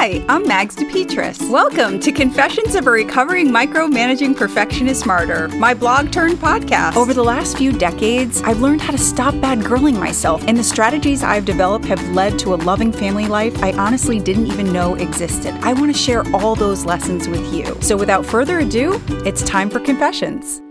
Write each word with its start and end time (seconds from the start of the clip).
Hi, 0.00 0.24
I'm 0.30 0.48
Mags 0.48 0.76
DePetris. 0.76 1.50
Welcome 1.50 2.00
to 2.00 2.10
Confessions 2.10 2.74
of 2.74 2.86
a 2.86 2.90
Recovering 2.90 3.48
Micromanaging 3.48 4.34
Perfectionist 4.34 5.04
Martyr, 5.04 5.48
my 5.48 5.74
blog 5.74 6.10
turned 6.10 6.38
podcast. 6.38 6.96
Over 6.96 7.12
the 7.12 7.22
last 7.22 7.58
few 7.58 7.70
decades, 7.70 8.40
I've 8.40 8.62
learned 8.62 8.80
how 8.80 8.92
to 8.92 8.98
stop 8.98 9.38
bad 9.42 9.58
girling 9.58 9.98
myself, 9.98 10.42
and 10.46 10.56
the 10.56 10.64
strategies 10.64 11.22
I've 11.22 11.44
developed 11.44 11.84
have 11.84 12.02
led 12.14 12.38
to 12.38 12.54
a 12.54 12.56
loving 12.56 12.92
family 12.92 13.26
life 13.26 13.62
I 13.62 13.72
honestly 13.72 14.18
didn't 14.18 14.46
even 14.46 14.72
know 14.72 14.94
existed. 14.94 15.52
I 15.60 15.74
want 15.74 15.92
to 15.94 15.98
share 16.02 16.24
all 16.34 16.54
those 16.54 16.86
lessons 16.86 17.28
with 17.28 17.52
you. 17.52 17.76
So 17.82 17.94
without 17.94 18.24
further 18.24 18.60
ado, 18.60 18.98
it's 19.26 19.42
time 19.42 19.68
for 19.68 19.80
Confessions. 19.80 20.62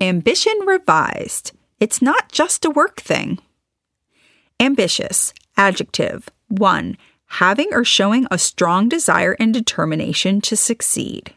Ambition 0.00 0.60
Revised. 0.64 1.50
It's 1.80 2.00
not 2.00 2.30
just 2.30 2.64
a 2.64 2.70
work 2.70 3.00
thing. 3.00 3.40
Ambitious, 4.60 5.34
adjective, 5.56 6.28
1 6.46 6.96
having 7.26 7.68
or 7.72 7.84
showing 7.84 8.26
a 8.30 8.38
strong 8.38 8.88
desire 8.88 9.36
and 9.38 9.52
determination 9.52 10.40
to 10.42 10.56
succeed. 10.56 11.34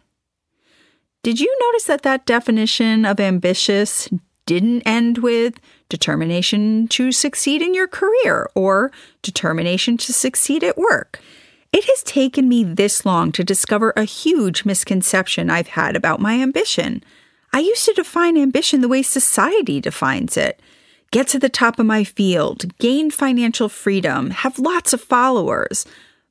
Did 1.23 1.39
you 1.39 1.53
notice 1.59 1.83
that 1.85 2.03
that 2.03 2.25
definition 2.25 3.05
of 3.05 3.19
ambitious 3.19 4.07
didn't 4.45 4.83
end 4.83 5.19
with 5.19 5.59
determination 5.89 6.87
to 6.87 7.11
succeed 7.11 7.61
in 7.61 7.73
your 7.73 7.87
career 7.87 8.49
or 8.55 8.91
determination 9.21 9.97
to 9.97 10.13
succeed 10.13 10.63
at 10.63 10.77
work? 10.77 11.19
It 11.71 11.83
has 11.85 12.03
taken 12.03 12.49
me 12.49 12.63
this 12.63 13.05
long 13.05 13.31
to 13.33 13.43
discover 13.43 13.93
a 13.95 14.03
huge 14.05 14.65
misconception 14.65 15.49
I've 15.49 15.67
had 15.67 15.95
about 15.95 16.19
my 16.19 16.41
ambition. 16.41 17.03
I 17.53 17.59
used 17.59 17.85
to 17.85 17.93
define 17.93 18.37
ambition 18.37 18.81
the 18.81 18.87
way 18.87 19.03
society 19.03 19.79
defines 19.79 20.37
it 20.37 20.59
get 21.11 21.27
to 21.29 21.39
the 21.39 21.49
top 21.49 21.79
of 21.79 21.85
my 21.85 22.03
field, 22.03 22.77
gain 22.77 23.11
financial 23.11 23.69
freedom, 23.69 24.29
have 24.31 24.59
lots 24.59 24.93
of 24.93 25.01
followers. 25.01 25.85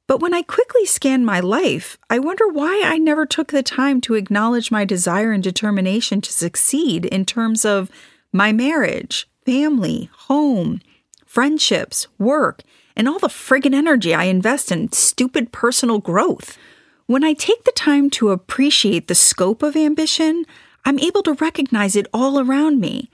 But 0.06 0.20
when 0.20 0.32
I 0.32 0.42
quickly 0.42 0.86
scan 0.86 1.24
my 1.24 1.40
life, 1.40 1.98
I 2.08 2.18
wonder 2.18 2.48
why 2.48 2.82
I 2.84 2.96
never 2.96 3.26
took 3.26 3.52
the 3.52 3.62
time 3.62 4.00
to 4.02 4.14
acknowledge 4.14 4.70
my 4.70 4.84
desire 4.84 5.32
and 5.32 5.42
determination 5.42 6.20
to 6.22 6.32
succeed 6.32 7.04
in 7.04 7.26
terms 7.26 7.64
of 7.64 7.90
my 8.32 8.52
marriage, 8.52 9.28
family, 9.44 10.08
home, 10.12 10.80
friendships, 11.26 12.06
work, 12.18 12.62
and 12.96 13.08
all 13.08 13.18
the 13.18 13.28
friggin' 13.28 13.74
energy 13.74 14.14
I 14.14 14.24
invest 14.24 14.72
in 14.72 14.92
stupid 14.92 15.52
personal 15.52 15.98
growth. 15.98 16.56
When 17.06 17.22
I 17.22 17.32
take 17.32 17.64
the 17.64 17.72
time 17.72 18.10
to 18.10 18.30
appreciate 18.30 19.08
the 19.08 19.14
scope 19.14 19.62
of 19.62 19.76
ambition, 19.76 20.44
I'm 20.84 20.98
able 20.98 21.22
to 21.22 21.34
recognize 21.34 21.96
it 21.96 22.06
all 22.12 22.40
around 22.40 22.80
me. 22.80 23.10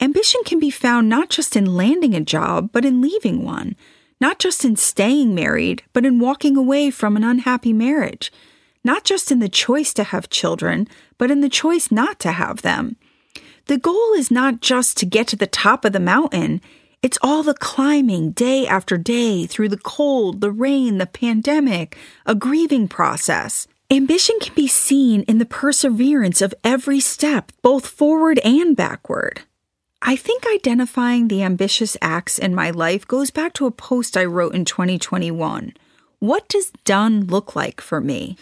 Ambition 0.00 0.40
can 0.44 0.60
be 0.60 0.70
found 0.70 1.08
not 1.08 1.28
just 1.28 1.56
in 1.56 1.76
landing 1.76 2.14
a 2.14 2.20
job, 2.20 2.70
but 2.72 2.84
in 2.84 3.00
leaving 3.00 3.44
one, 3.44 3.74
not 4.20 4.38
just 4.38 4.64
in 4.64 4.76
staying 4.76 5.34
married, 5.34 5.82
but 5.92 6.06
in 6.06 6.20
walking 6.20 6.56
away 6.56 6.90
from 6.90 7.16
an 7.16 7.24
unhappy 7.24 7.72
marriage, 7.72 8.32
not 8.84 9.04
just 9.04 9.32
in 9.32 9.40
the 9.40 9.48
choice 9.48 9.92
to 9.94 10.04
have 10.04 10.30
children, 10.30 10.86
but 11.18 11.30
in 11.30 11.40
the 11.40 11.48
choice 11.48 11.90
not 11.90 12.20
to 12.20 12.30
have 12.30 12.62
them. 12.62 12.96
The 13.66 13.76
goal 13.76 14.12
is 14.14 14.30
not 14.30 14.60
just 14.60 14.96
to 14.98 15.06
get 15.06 15.26
to 15.28 15.36
the 15.36 15.46
top 15.46 15.84
of 15.84 15.92
the 15.92 16.00
mountain, 16.00 16.60
it's 17.02 17.18
all 17.20 17.42
the 17.42 17.54
climbing 17.54 18.30
day 18.32 18.66
after 18.66 18.96
day 18.96 19.46
through 19.46 19.68
the 19.68 19.78
cold, 19.78 20.40
the 20.40 20.50
rain, 20.50 20.98
the 20.98 21.06
pandemic, 21.06 21.96
a 22.24 22.34
grieving 22.34 22.88
process. 22.88 23.66
Ambition 23.90 24.36
can 24.40 24.54
be 24.54 24.68
seen 24.68 25.22
in 25.22 25.38
the 25.38 25.46
perseverance 25.46 26.40
of 26.40 26.54
every 26.62 27.00
step, 27.00 27.52
both 27.62 27.86
forward 27.86 28.38
and 28.40 28.76
backward. 28.76 29.42
I 30.00 30.16
think 30.16 30.44
identifying 30.46 31.28
the 31.28 31.42
ambitious 31.42 31.96
acts 32.00 32.38
in 32.38 32.54
my 32.54 32.70
life 32.70 33.06
goes 33.06 33.30
back 33.30 33.52
to 33.54 33.66
a 33.66 33.72
post 33.72 34.16
I 34.16 34.24
wrote 34.24 34.54
in 34.54 34.64
2021. 34.64 35.74
What 36.20 36.48
does 36.48 36.70
done 36.84 37.26
look 37.26 37.56
like 37.56 37.80
for 37.80 38.00
me? 38.00 38.36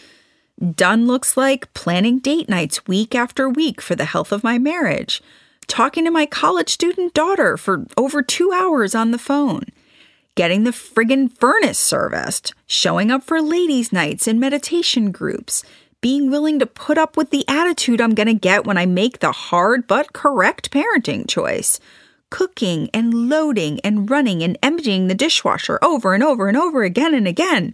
Done 0.75 1.07
looks 1.07 1.35
like 1.35 1.73
planning 1.73 2.19
date 2.19 2.47
nights 2.47 2.87
week 2.87 3.15
after 3.15 3.49
week 3.49 3.81
for 3.81 3.95
the 3.95 4.05
health 4.05 4.31
of 4.31 4.43
my 4.43 4.57
marriage, 4.57 5.21
talking 5.67 6.05
to 6.05 6.11
my 6.11 6.25
college 6.25 6.69
student 6.69 7.13
daughter 7.13 7.57
for 7.57 7.85
over 7.97 8.21
two 8.21 8.51
hours 8.51 8.95
on 8.95 9.11
the 9.11 9.19
phone, 9.19 9.65
getting 10.35 10.63
the 10.63 10.71
friggin' 10.71 11.31
furnace 11.31 11.77
serviced, 11.77 12.53
showing 12.65 13.11
up 13.11 13.23
for 13.23 13.41
ladies' 13.41 13.93
nights 13.93 14.27
and 14.27 14.39
meditation 14.39 15.11
groups, 15.11 15.63
being 16.01 16.29
willing 16.29 16.59
to 16.59 16.65
put 16.65 16.97
up 16.97 17.17
with 17.17 17.31
the 17.31 17.45
attitude 17.47 17.99
I'm 17.99 18.15
going 18.15 18.27
to 18.27 18.33
get 18.33 18.65
when 18.65 18.77
I 18.77 18.85
make 18.85 19.19
the 19.19 19.31
hard 19.31 19.87
but 19.87 20.13
correct 20.13 20.71
parenting 20.71 21.27
choice. 21.27 21.79
Cooking 22.29 22.89
and 22.93 23.29
loading 23.29 23.79
and 23.81 24.09
running 24.09 24.43
and 24.43 24.57
emptying 24.61 25.07
the 25.07 25.15
dishwasher 25.15 25.79
over 25.81 26.13
and 26.13 26.23
over 26.23 26.47
and 26.47 26.57
over 26.57 26.83
again 26.83 27.13
and 27.13 27.27
again. 27.27 27.73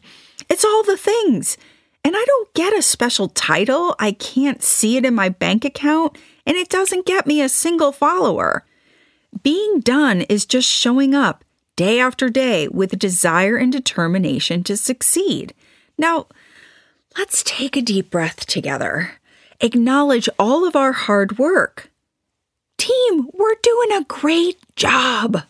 It's 0.50 0.64
all 0.64 0.84
the 0.84 0.98
things. 0.98 1.58
And 2.06 2.16
I 2.16 2.24
don't 2.26 2.54
get 2.54 2.78
a 2.78 2.82
special 2.82 3.30
title. 3.30 3.96
I 4.00 4.12
can't 4.12 4.62
see 4.62 4.98
it 4.98 5.06
in 5.06 5.16
my 5.16 5.30
bank 5.30 5.64
account, 5.64 6.18
and 6.46 6.58
it 6.58 6.70
doesn't 6.70 7.06
get 7.06 7.26
me 7.26 7.42
a 7.42 7.50
single 7.50 7.92
follower. 7.92 8.66
Being 9.42 9.80
done 9.80 10.22
is 10.22 10.46
just 10.46 10.70
showing 10.70 11.16
up 11.16 11.44
day 11.76 12.00
after 12.00 12.30
day 12.30 12.68
with 12.68 12.94
a 12.94 12.98
desire 12.98 13.56
and 13.56 13.72
determination 13.72 14.64
to 14.66 14.78
succeed. 14.78 15.54
Now, 15.98 16.28
Let's 17.18 17.44
take 17.44 17.78
a 17.78 17.82
deep 17.82 18.10
breath 18.10 18.46
together. 18.48 19.14
Acknowledge 19.62 20.28
all 20.40 20.68
of 20.68 20.76
our 20.76 20.92
hard 20.94 21.38
work. 21.38 21.92
Team, 22.78 23.30
we're 23.34 23.56
doing 23.62 23.92
a 23.92 24.06
great 24.06 24.58
job. 24.76 25.44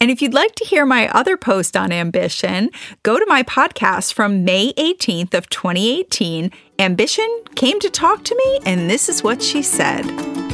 And 0.00 0.10
if 0.10 0.20
you'd 0.20 0.34
like 0.34 0.54
to 0.56 0.64
hear 0.64 0.84
my 0.84 1.08
other 1.08 1.36
post 1.36 1.76
on 1.76 1.92
ambition, 1.92 2.70
go 3.02 3.18
to 3.18 3.26
my 3.26 3.42
podcast 3.44 4.12
from 4.12 4.44
May 4.44 4.72
18th 4.74 5.32
of 5.32 5.48
2018. 5.48 6.50
Ambition 6.78 7.42
came 7.54 7.78
to 7.80 7.88
talk 7.88 8.24
to 8.24 8.36
me 8.36 8.60
and 8.66 8.90
this 8.90 9.08
is 9.08 9.22
what 9.22 9.42
she 9.42 9.62
said. 9.62 10.33